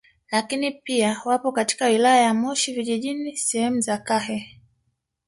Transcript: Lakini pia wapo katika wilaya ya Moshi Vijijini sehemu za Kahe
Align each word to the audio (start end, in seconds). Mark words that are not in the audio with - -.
Lakini 0.31 0.71
pia 0.71 1.21
wapo 1.25 1.51
katika 1.51 1.85
wilaya 1.85 2.21
ya 2.21 2.33
Moshi 2.33 2.73
Vijijini 2.73 3.37
sehemu 3.37 3.81
za 3.81 3.97
Kahe 3.97 4.61